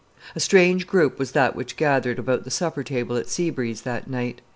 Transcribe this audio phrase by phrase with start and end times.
[0.35, 4.09] A strange group was that which gathered about the supper table at Sea Breeze that
[4.09, 4.41] night.